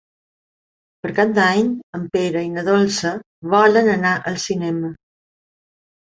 Per 1.01 1.09
Cap 1.17 1.33
d'Any 1.33 1.67
en 1.97 2.07
Pere 2.15 2.41
i 2.45 2.49
na 2.53 2.63
Dolça 2.69 3.11
volen 3.51 3.91
anar 3.97 4.15
al 4.33 4.39
cinema. 4.45 4.91